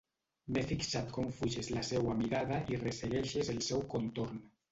M'he 0.53 0.61
fixat 0.69 1.11
com 1.17 1.27
fuges 1.41 1.69
la 1.75 1.83
seua 1.91 2.15
mirada 2.23 2.59
i 2.75 2.81
ressegueixes 2.87 3.53
el 3.57 3.63
seu 3.67 3.87
contorn. 3.95 4.43